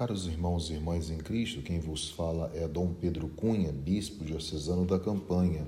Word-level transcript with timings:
Caros 0.00 0.26
irmãos 0.26 0.70
e 0.70 0.72
irmãs 0.72 1.10
em 1.10 1.18
Cristo, 1.18 1.60
quem 1.60 1.78
vos 1.78 2.08
fala 2.08 2.50
é 2.54 2.66
Dom 2.66 2.94
Pedro 2.98 3.28
Cunha, 3.28 3.70
bispo 3.70 4.24
diocesano 4.24 4.86
da 4.86 4.98
Campanha. 4.98 5.66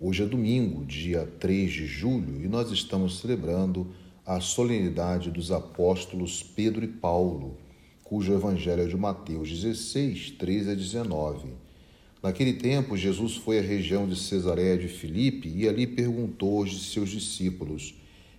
Hoje 0.00 0.22
é 0.22 0.26
domingo, 0.26 0.82
dia 0.86 1.30
3 1.38 1.70
de 1.70 1.86
julho, 1.86 2.42
e 2.42 2.48
nós 2.48 2.70
estamos 2.70 3.20
celebrando 3.20 3.88
a 4.24 4.40
solenidade 4.40 5.30
dos 5.30 5.52
apóstolos 5.52 6.42
Pedro 6.42 6.86
e 6.86 6.88
Paulo, 6.88 7.58
cujo 8.02 8.32
evangelho 8.32 8.80
é 8.80 8.86
de 8.86 8.96
Mateus 8.96 9.50
16, 9.50 10.30
13 10.38 10.70
a 10.70 10.74
19. 10.74 11.48
Naquele 12.22 12.54
tempo, 12.54 12.96
Jesus 12.96 13.36
foi 13.36 13.58
à 13.58 13.62
região 13.62 14.08
de 14.08 14.16
Cesareia 14.16 14.78
de 14.78 14.88
Filipe 14.88 15.52
e 15.54 15.68
ali 15.68 15.86
perguntou 15.86 16.60
aos 16.60 16.92
seus 16.94 17.10
discípulos: 17.10 17.94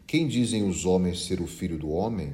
Quem 0.08 0.28
dizem 0.28 0.68
os 0.68 0.84
homens 0.84 1.28
ser 1.28 1.40
o 1.42 1.46
filho 1.46 1.78
do 1.78 1.92
homem? 1.92 2.34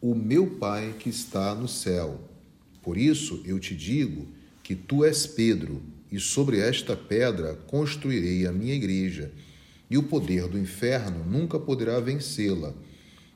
o 0.00 0.14
meu 0.14 0.46
Pai 0.46 0.94
que 0.98 1.10
está 1.10 1.54
no 1.54 1.68
céu. 1.68 2.20
Por 2.82 2.96
isso 2.96 3.42
eu 3.44 3.58
te 3.60 3.74
digo 3.74 4.28
que 4.62 4.74
tu 4.74 5.04
és 5.04 5.26
Pedro, 5.26 5.82
e 6.10 6.18
sobre 6.18 6.58
esta 6.58 6.96
pedra 6.96 7.54
construirei 7.66 8.46
a 8.46 8.52
minha 8.52 8.74
igreja, 8.74 9.30
e 9.90 9.98
o 9.98 10.02
poder 10.02 10.48
do 10.48 10.58
inferno 10.58 11.24
nunca 11.24 11.58
poderá 11.58 12.00
vencê-la. 12.00 12.72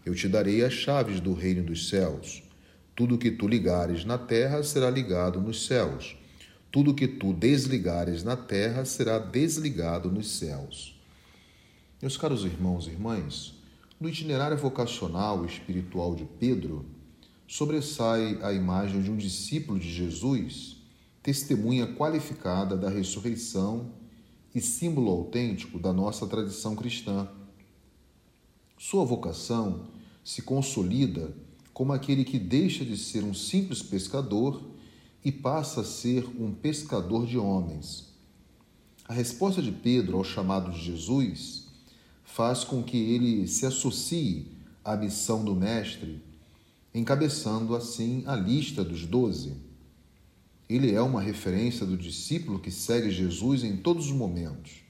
Eu 0.07 0.15
te 0.15 0.29
darei 0.29 0.65
as 0.65 0.73
chaves 0.73 1.21
do 1.21 1.35
reino 1.35 1.63
dos 1.63 1.89
céus. 1.89 2.43
Tudo 2.95 3.19
que 3.19 3.31
tu 3.31 3.47
ligares 3.47 4.05
na 4.05 4.17
terra 4.17 4.63
será 4.63 4.89
ligado 4.89 5.41
nos 5.41 5.67
céus. 5.67 6.17
Tudo 6.71 6.95
que 6.95 7.07
tu 7.07 7.33
desligares 7.33 8.23
na 8.23 8.37
terra 8.37 8.85
será 8.85 9.19
desligado 9.19 10.11
nos 10.11 10.39
céus. 10.39 10.99
Meus 12.01 12.17
caros 12.17 12.45
irmãos 12.45 12.87
e 12.87 12.91
irmãs, 12.91 13.55
no 14.01 14.09
itinerário 14.09 14.57
vocacional 14.57 15.45
espiritual 15.45 16.15
de 16.15 16.25
Pedro, 16.25 16.85
sobressai 17.47 18.39
a 18.43 18.53
imagem 18.53 19.01
de 19.03 19.11
um 19.11 19.17
discípulo 19.17 19.79
de 19.79 19.91
Jesus, 19.91 20.77
testemunha 21.23 21.87
qualificada 21.87 22.77
da 22.77 22.89
ressurreição 22.89 23.93
e 24.55 24.61
símbolo 24.61 25.11
autêntico 25.11 25.79
da 25.79 25.93
nossa 25.93 26.27
tradição 26.27 26.75
cristã. 26.77 27.29
Sua 28.79 29.05
vocação 29.05 29.87
se 30.25 30.43
consolida 30.43 31.35
como 31.73 31.93
aquele 31.93 32.25
que 32.25 32.39
deixa 32.39 32.85
de 32.85 32.97
ser 32.97 33.25
um 33.25 33.35
simples 33.35 33.83
pescador 33.83 34.63
e 35.25 35.33
passa 35.33 35.81
a 35.81 35.85
ser 35.85 36.25
um 36.39 36.53
pescador 36.53 37.27
de 37.27 37.39
homens. 37.39 38.13
A 39.07 39.13
resposta 39.13 39.63
de 39.63 39.73
Pedro 39.73 40.19
ao 40.19 40.25
chamado 40.25 40.71
de 40.71 40.81
Jesus 40.81 41.64
faz 42.25 42.65
com 42.65 42.83
que 42.83 42.97
ele 42.97 43.47
se 43.47 43.67
associe 43.67 44.49
à 44.85 44.97
missão 44.97 45.45
do 45.45 45.55
Mestre, 45.55 46.23
encabeçando 46.95 47.77
assim 47.77 48.25
a 48.27 48.35
lista 48.35 48.83
dos 48.83 49.07
doze. 49.07 49.53
Ele 50.69 50.95
é 50.95 51.01
uma 51.01 51.21
referência 51.21 51.85
do 51.85 51.97
discípulo 51.97 52.59
que 52.59 52.71
segue 52.71 53.11
Jesus 53.11 53.63
em 53.63 53.77
todos 53.77 54.07
os 54.07 54.13
momentos. 54.13 54.83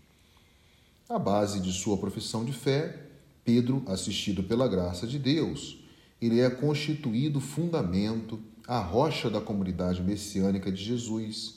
A 1.09 1.19
base 1.19 1.61
de 1.61 1.73
sua 1.73 1.99
profissão 1.99 2.45
de 2.45 2.53
fé, 2.53 3.09
Pedro, 3.45 3.83
assistido 3.87 4.43
pela 4.43 4.69
graça 4.69 5.06
de 5.06 5.19
Deus, 5.19 5.78
ele 6.21 6.41
é 6.41 6.49
constituído 6.49 7.41
fundamento, 7.41 8.41
a 8.67 8.78
rocha 8.78 9.28
da 9.28 9.41
comunidade 9.41 10.03
messiânica 10.03 10.73
de 10.73 10.83
Jesus. 10.83 11.56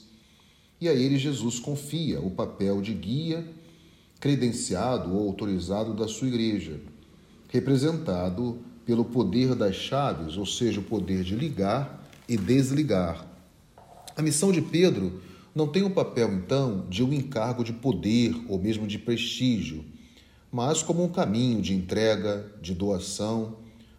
E 0.80 0.88
a 0.88 0.92
ele 0.92 1.16
Jesus 1.16 1.58
confia 1.58 2.20
o 2.20 2.30
papel 2.30 2.82
de 2.82 2.92
guia 2.92 3.46
credenciado 4.20 5.14
ou 5.14 5.28
autorizado 5.28 5.94
da 5.94 6.08
sua 6.08 6.28
igreja, 6.28 6.80
representado 7.48 8.58
pelo 8.84 9.04
poder 9.04 9.54
das 9.54 9.76
chaves, 9.76 10.36
ou 10.36 10.46
seja, 10.46 10.80
o 10.80 10.84
poder 10.84 11.22
de 11.22 11.36
ligar 11.36 12.08
e 12.28 12.36
desligar. 12.36 13.26
A 14.16 14.22
missão 14.22 14.50
de 14.50 14.60
Pedro 14.60 15.20
não 15.54 15.68
tem 15.68 15.82
o 15.82 15.90
papel, 15.90 16.32
então, 16.32 16.86
de 16.88 17.02
um 17.02 17.12
encargo 17.12 17.62
de 17.62 17.72
poder 17.72 18.34
ou 18.48 18.58
mesmo 18.58 18.86
de 18.86 18.98
prestígio, 18.98 19.84
mas 20.50 20.82
como 20.82 21.04
um 21.04 21.08
caminho 21.08 21.60
de 21.60 21.74
entrega, 21.74 22.50
de 22.60 22.74
doação, 22.74 23.58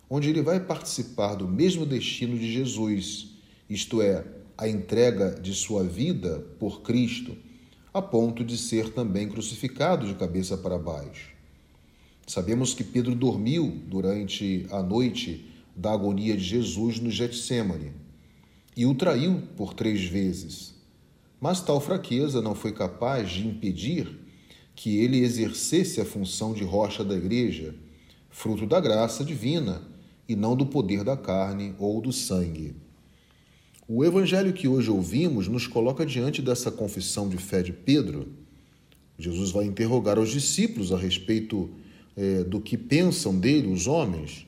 onde 0.09 0.29
ele 0.29 0.41
vai 0.41 0.59
participar 0.59 1.35
do 1.35 1.47
mesmo 1.47 1.85
destino 1.85 2.37
de 2.37 2.51
Jesus, 2.51 3.35
isto 3.69 4.01
é, 4.01 4.25
a 4.57 4.67
entrega 4.67 5.39
de 5.39 5.53
sua 5.53 5.83
vida 5.83 6.43
por 6.59 6.81
Cristo 6.81 7.37
a 7.99 8.01
ponto 8.01 8.43
de 8.43 8.57
ser 8.57 8.89
também 8.89 9.29
crucificado 9.29 10.07
de 10.07 10.15
cabeça 10.15 10.57
para 10.57 10.79
baixo. 10.79 11.31
Sabemos 12.25 12.73
que 12.73 12.83
Pedro 12.83 13.13
dormiu 13.13 13.81
durante 13.87 14.65
a 14.71 14.81
noite 14.81 15.45
da 15.75 15.91
agonia 15.91 16.35
de 16.35 16.43
Jesus 16.43 16.99
no 16.99 17.11
Getsemane 17.11 17.91
e 18.75 18.85
o 18.85 18.95
traiu 18.95 19.43
por 19.57 19.73
três 19.73 20.03
vezes. 20.03 20.73
Mas 21.41 21.61
tal 21.61 21.79
fraqueza 21.79 22.41
não 22.41 22.55
foi 22.55 22.71
capaz 22.71 23.29
de 23.31 23.47
impedir 23.47 24.19
que 24.75 24.97
ele 24.97 25.19
exercesse 25.19 25.99
a 25.99 26.05
função 26.05 26.53
de 26.53 26.63
rocha 26.63 27.03
da 27.03 27.15
igreja, 27.15 27.75
fruto 28.29 28.65
da 28.65 28.79
graça 28.79 29.23
divina 29.23 29.81
e 30.27 30.35
não 30.35 30.55
do 30.55 30.65
poder 30.65 31.03
da 31.03 31.17
carne 31.17 31.75
ou 31.77 31.99
do 31.99 32.13
sangue. 32.13 32.75
O 33.91 34.05
evangelho 34.05 34.53
que 34.53 34.67
hoje 34.67 34.91
ouvimos 34.91 35.47
nos 35.47 35.65
coloca 35.65 36.05
diante 36.05 36.43
dessa 36.43 36.69
confissão 36.69 37.27
de 37.27 37.37
fé 37.37 37.63
de 37.63 37.73
Pedro. 37.73 38.27
Jesus 39.17 39.49
vai 39.49 39.65
interrogar 39.65 40.19
os 40.19 40.29
discípulos 40.29 40.91
a 40.93 40.97
respeito 40.97 41.71
é, 42.15 42.43
do 42.43 42.61
que 42.61 42.77
pensam 42.77 43.35
dele 43.35 43.67
os 43.67 43.87
homens, 43.87 44.45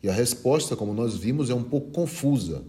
e 0.00 0.08
a 0.08 0.12
resposta, 0.12 0.76
como 0.76 0.94
nós 0.94 1.16
vimos, 1.16 1.50
é 1.50 1.54
um 1.56 1.64
pouco 1.64 1.90
confusa. 1.90 2.62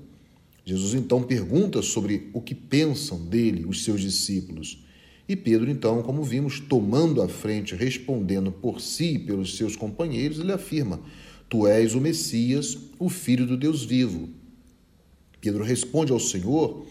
Jesus 0.66 0.96
então 0.96 1.22
pergunta 1.22 1.84
sobre 1.84 2.28
o 2.34 2.42
que 2.42 2.56
pensam 2.56 3.24
dele 3.24 3.64
os 3.64 3.84
seus 3.84 4.02
discípulos. 4.02 4.84
E 5.30 5.36
Pedro, 5.36 5.70
então, 5.70 6.02
como 6.02 6.24
vimos, 6.24 6.60
tomando 6.60 7.22
a 7.22 7.30
frente, 7.30 7.76
respondendo 7.76 8.52
por 8.52 8.82
si 8.82 9.14
e 9.14 9.20
pelos 9.20 9.56
seus 9.56 9.76
companheiros, 9.76 10.40
ele 10.40 10.52
afirma: 10.52 11.00
Tu 11.48 11.68
és 11.68 11.94
o 11.94 12.02
Messias, 12.02 12.80
o 12.98 13.10
Filho 13.10 13.46
do 13.46 13.56
Deus 13.56 13.84
vivo. 13.84 14.28
Pedro 15.46 15.64
responde 15.64 16.12
ao 16.12 16.20
Senhor 16.20 16.88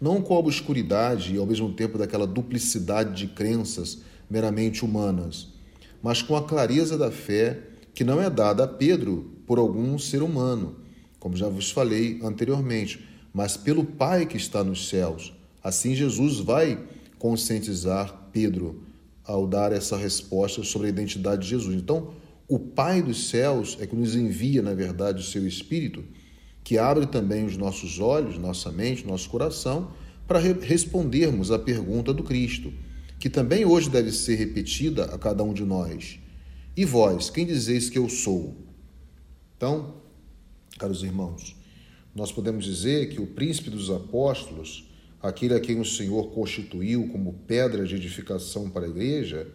não 0.00 0.22
com 0.22 0.32
a 0.36 0.38
obscuridade 0.38 1.34
e 1.34 1.38
ao 1.38 1.44
mesmo 1.44 1.72
tempo 1.72 1.98
daquela 1.98 2.24
duplicidade 2.24 3.16
de 3.16 3.26
crenças 3.26 3.98
meramente 4.30 4.84
humanas, 4.84 5.48
mas 6.00 6.22
com 6.22 6.36
a 6.36 6.44
clareza 6.44 6.96
da 6.96 7.10
fé 7.10 7.58
que 7.92 8.04
não 8.04 8.22
é 8.22 8.30
dada 8.30 8.62
a 8.62 8.68
Pedro 8.68 9.32
por 9.44 9.58
algum 9.58 9.98
ser 9.98 10.22
humano, 10.22 10.76
como 11.18 11.36
já 11.36 11.48
vos 11.48 11.72
falei 11.72 12.20
anteriormente, 12.22 13.04
mas 13.34 13.56
pelo 13.56 13.84
Pai 13.84 14.24
que 14.24 14.36
está 14.36 14.62
nos 14.62 14.88
céus. 14.88 15.34
Assim 15.60 15.92
Jesus 15.92 16.38
vai 16.38 16.78
conscientizar 17.18 18.28
Pedro 18.32 18.84
ao 19.24 19.48
dar 19.48 19.72
essa 19.72 19.96
resposta 19.96 20.62
sobre 20.62 20.86
a 20.86 20.90
identidade 20.90 21.42
de 21.42 21.48
Jesus. 21.48 21.74
Então, 21.74 22.12
o 22.46 22.56
Pai 22.56 23.02
dos 23.02 23.30
céus 23.30 23.76
é 23.80 23.86
que 23.86 23.96
nos 23.96 24.14
envia, 24.14 24.62
na 24.62 24.74
verdade, 24.74 25.22
o 25.22 25.26
seu 25.26 25.44
Espírito 25.44 26.04
que 26.66 26.78
abre 26.78 27.06
também 27.06 27.46
os 27.46 27.56
nossos 27.56 28.00
olhos, 28.00 28.38
nossa 28.38 28.72
mente, 28.72 29.06
nosso 29.06 29.30
coração, 29.30 29.92
para 30.26 30.40
re 30.40 30.52
respondermos 30.52 31.52
à 31.52 31.60
pergunta 31.60 32.12
do 32.12 32.24
Cristo, 32.24 32.72
que 33.20 33.30
também 33.30 33.64
hoje 33.64 33.88
deve 33.88 34.10
ser 34.10 34.34
repetida 34.34 35.04
a 35.04 35.16
cada 35.16 35.44
um 35.44 35.54
de 35.54 35.64
nós. 35.64 36.18
E 36.76 36.84
vós, 36.84 37.30
quem 37.30 37.46
dizeis 37.46 37.88
que 37.88 37.96
eu 37.96 38.08
sou? 38.08 38.56
Então, 39.56 40.02
caros 40.76 41.04
irmãos, 41.04 41.54
nós 42.12 42.32
podemos 42.32 42.64
dizer 42.64 43.10
que 43.10 43.20
o 43.20 43.28
príncipe 43.28 43.70
dos 43.70 43.88
apóstolos, 43.88 44.90
aquele 45.22 45.54
a 45.54 45.60
quem 45.60 45.78
o 45.78 45.84
Senhor 45.84 46.32
constituiu 46.32 47.06
como 47.10 47.44
pedra 47.46 47.86
de 47.86 47.94
edificação 47.94 48.68
para 48.68 48.86
a 48.86 48.88
igreja, 48.88 49.46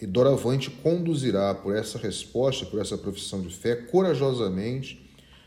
e 0.00 0.06
doravante 0.06 0.70
conduzirá 0.70 1.54
por 1.54 1.76
essa 1.76 1.98
resposta, 1.98 2.64
por 2.64 2.80
essa 2.80 2.96
profissão 2.96 3.42
de 3.42 3.54
fé, 3.54 3.76
corajosamente 3.76 5.04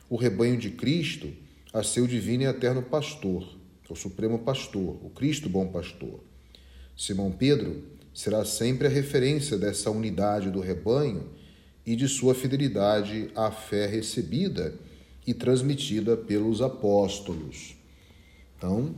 o 0.10 0.16
rebanho 0.16 0.58
de 0.58 0.72
Cristo 0.72 1.32
a 1.72 1.84
seu 1.84 2.08
divino 2.08 2.44
e 2.44 2.46
eterno 2.48 2.82
pastor, 2.82 3.48
o 3.90 3.96
supremo 3.96 4.40
pastor, 4.40 4.98
o 5.04 5.10
Cristo 5.10 5.50
bom 5.50 5.68
pastor. 5.68 6.24
Simão 6.98 7.32
Pedro 7.32 7.84
será 8.14 8.44
sempre 8.44 8.88
a 8.88 8.90
referência 8.90 9.58
dessa 9.58 9.90
unidade 9.90 10.50
do 10.50 10.60
rebanho 10.60 11.30
e 11.86 11.96
de 11.96 12.08
sua 12.08 12.36
fidelidade 12.36 13.32
à 13.36 13.52
fé 13.52 13.88
recebida 13.88 14.76
e 15.26 15.34
transmitida 15.34 16.18
pelos 16.18 16.62
apóstolos. 16.62 17.76
Então, 18.58 18.94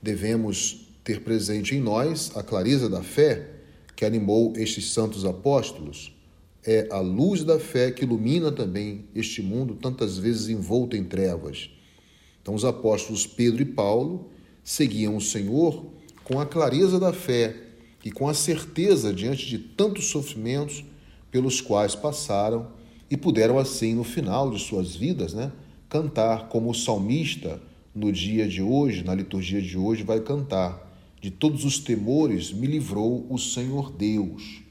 devemos 0.00 0.88
ter 1.04 1.20
presente 1.20 1.74
em 1.74 1.80
nós 1.80 2.32
a 2.36 2.42
clareza 2.42 2.88
da 2.88 3.02
fé 3.02 3.48
que 3.94 4.04
animou 4.04 4.54
estes 4.56 4.90
santos 4.90 5.24
apóstolos. 5.24 6.16
É 6.64 6.88
a 6.90 7.00
luz 7.00 7.42
da 7.42 7.58
fé 7.58 7.90
que 7.90 8.04
ilumina 8.04 8.52
também 8.52 9.06
este 9.14 9.42
mundo 9.42 9.74
tantas 9.74 10.16
vezes 10.16 10.48
envolto 10.48 10.96
em 10.96 11.04
trevas. 11.04 11.70
Então, 12.40 12.54
os 12.54 12.64
apóstolos 12.64 13.26
Pedro 13.26 13.62
e 13.62 13.64
Paulo 13.64 14.30
seguiam 14.62 15.16
o 15.16 15.20
Senhor 15.20 15.86
com 16.24 16.40
a 16.40 16.46
clareza 16.46 17.00
da 17.00 17.12
fé 17.12 17.56
e 18.04 18.10
com 18.10 18.28
a 18.28 18.34
certeza 18.34 19.12
diante 19.12 19.46
de 19.46 19.58
tantos 19.58 20.06
sofrimentos 20.06 20.84
pelos 21.30 21.60
quais 21.60 21.94
passaram 21.94 22.70
e 23.10 23.16
puderam 23.16 23.58
assim 23.58 23.94
no 23.94 24.04
final 24.04 24.50
de 24.50 24.60
suas 24.60 24.94
vidas, 24.94 25.34
né, 25.34 25.52
cantar 25.88 26.48
como 26.48 26.70
o 26.70 26.74
salmista 26.74 27.60
no 27.94 28.10
dia 28.10 28.48
de 28.48 28.62
hoje, 28.62 29.04
na 29.04 29.14
liturgia 29.14 29.60
de 29.60 29.76
hoje 29.76 30.02
vai 30.02 30.20
cantar: 30.20 30.90
de 31.20 31.30
todos 31.30 31.64
os 31.64 31.78
temores 31.78 32.52
me 32.52 32.66
livrou 32.66 33.26
o 33.28 33.38
Senhor 33.38 33.92
Deus. 33.92 34.62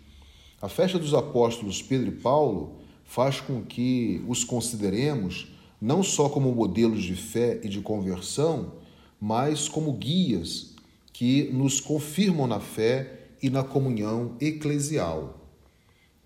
A 0.62 0.70
festa 0.70 1.00
dos 1.00 1.16
apóstolos 1.16 1.82
Pedro 1.82 2.10
e 2.10 2.12
Paulo 2.12 2.76
faz 3.04 3.42
com 3.42 3.64
que 3.64 4.24
os 4.28 4.44
consideremos 4.44 5.52
não 5.82 6.04
só 6.04 6.30
como 6.30 6.54
modelos 6.54 7.02
de 7.02 7.16
fé 7.16 7.60
e 7.64 7.68
de 7.68 7.82
conversão, 7.82 8.74
mas 9.20 9.68
como 9.68 9.92
guias 9.94 10.76
que 11.12 11.50
nos 11.52 11.80
confirmam 11.80 12.46
na 12.46 12.60
fé 12.60 13.22
e 13.42 13.50
na 13.50 13.64
comunhão 13.64 14.36
eclesial. 14.40 15.48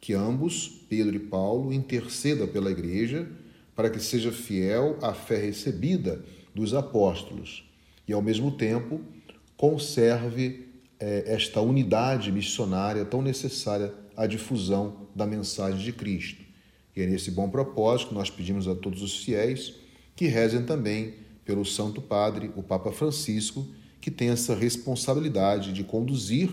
Que 0.02 0.14
ambos, 0.14 0.84
Pedro 0.90 1.16
e 1.16 1.20
Paulo, 1.20 1.72
interceda 1.72 2.46
pela 2.46 2.70
igreja 2.70 3.32
para 3.74 3.90
que 3.90 4.02
seja 4.02 4.34
fiel 4.34 4.98
à 5.02 5.14
fé 5.14 5.38
recebida 5.38 6.22
dos 6.54 6.74
apóstolos 6.74 7.64
e, 8.06 8.12
ao 8.12 8.22
mesmo 8.22 8.52
tempo, 8.52 9.00
conserve 9.56 10.68
é, 11.00 11.24
esta 11.26 11.62
unidade 11.62 12.34
missionária 12.34 13.06
tão 13.06 13.22
necessária 13.22 13.94
à 14.16 14.28
difusão 14.28 15.08
da 15.16 15.26
mensagem 15.26 15.80
de 15.80 15.92
Cristo. 15.92 16.44
E 16.96 17.02
é 17.02 17.06
nesse 17.06 17.32
bom 17.32 17.50
propósito 17.50 18.10
que 18.10 18.14
nós 18.16 18.30
pedimos 18.30 18.68
a 18.68 18.76
todos 18.76 19.02
os 19.02 19.24
fiéis 19.24 19.74
que 20.16 20.28
rezem 20.28 20.64
também 20.64 21.14
pelo 21.44 21.66
Santo 21.66 22.02
Padre, 22.02 22.52
o 22.56 22.64
Papa 22.64 22.92
Francisco, 22.92 23.68
que 24.00 24.10
tem 24.10 24.30
essa 24.30 24.56
responsabilidade 24.56 25.74
de 25.74 25.84
conduzir 25.84 26.50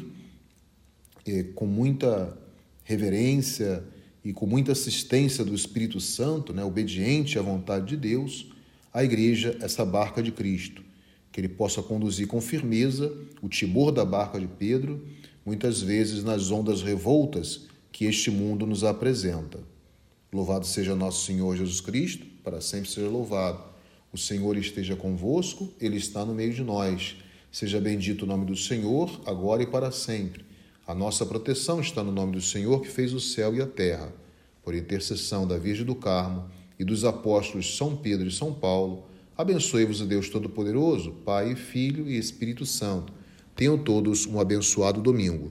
eh, 1.27 1.45
com 1.55 1.67
muita 1.67 2.37
reverência 2.85 3.85
e 4.25 4.33
com 4.33 4.47
muita 4.47 4.73
assistência 4.73 5.45
do 5.45 5.55
Espírito 5.55 6.01
Santo, 6.01 6.53
né, 6.53 6.65
obediente 6.65 7.39
à 7.39 7.43
vontade 7.43 7.87
de 7.87 7.97
Deus, 7.97 8.53
a 8.93 9.03
igreja, 9.03 9.57
essa 9.61 9.85
barca 9.85 10.23
de 10.23 10.31
Cristo, 10.31 10.83
que 11.31 11.41
ele 11.41 11.49
possa 11.49 11.83
conduzir 11.83 12.27
com 12.27 12.41
firmeza 12.41 13.17
o 13.41 13.49
timor 13.49 13.91
da 13.91 14.05
barca 14.05 14.39
de 14.39 14.47
Pedro, 14.47 15.07
muitas 15.45 15.83
vezes 15.83 16.23
nas 16.23 16.51
ondas 16.51 16.83
revoltas 16.83 17.67
que 17.91 18.05
este 18.05 18.31
mundo 18.31 18.67
nos 18.67 18.85
apresenta. 18.85 19.61
Louvado 20.33 20.67
seja 20.67 20.97
nosso 20.97 21.27
Senhor 21.27 21.57
Jesus 21.57 21.81
Cristo, 21.81 22.27
para 22.43 22.61
sempre 22.61 22.89
seja 22.89 23.09
louvado. 23.09 23.63
O 24.13 24.19
Senhor 24.19 24.57
esteja 24.57 24.97
convosco, 24.97 25.73
ele 25.81 25.97
está 25.97 26.25
no 26.25 26.35
meio 26.35 26.55
de 26.55 26.63
nós. 26.63 27.17
Seja 27.51 27.81
bendito 27.81 28.23
o 28.23 28.27
nome 28.27 28.47
do 28.47 28.57
Senhor, 28.57 29.21
agora 29.27 29.63
e 29.63 29.67
para 29.67 29.91
sempre. 29.91 30.45
A 30.87 30.95
nossa 30.95 31.25
proteção 31.27 31.81
está 31.81 32.03
no 32.03 32.11
nome 32.11 32.33
do 32.33 32.41
Senhor 32.41 32.81
que 32.81 32.89
fez 32.89 33.13
o 33.13 33.21
céu 33.21 33.55
e 33.55 33.61
a 33.61 33.67
terra. 33.67 34.13
Por 34.63 34.75
intercessão 34.75 35.47
da 35.47 35.59
Virgem 35.59 35.85
do 35.85 35.95
Carmo 35.95 36.49
e 36.79 36.85
dos 36.85 37.05
apóstolos 37.05 37.77
São 37.77 37.97
Pedro 37.97 38.27
e 38.27 38.33
São 38.33 38.53
Paulo, 38.55 39.05
abençoe-vos 39.37 40.01
o 40.01 40.07
Deus 40.07 40.29
Todo-Poderoso, 40.29 41.13
Pai, 41.25 41.55
Filho 41.55 42.09
e 42.09 42.17
Espírito 42.17 42.65
Santo. 42.65 43.13
Tenham 43.55 43.77
todos 43.77 44.27
um 44.27 44.41
abençoado 44.41 45.01
domingo. 45.01 45.51